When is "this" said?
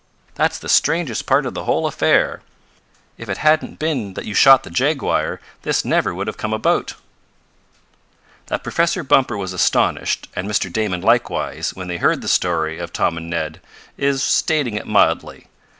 5.61-5.85